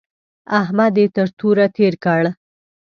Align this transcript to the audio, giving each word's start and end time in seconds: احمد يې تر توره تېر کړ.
احمد 0.61 0.93
يې 1.01 1.05
تر 1.15 1.27
توره 1.37 1.65
تېر 1.77 1.93
کړ. 2.03 2.21